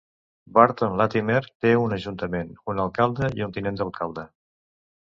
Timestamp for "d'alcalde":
3.85-4.29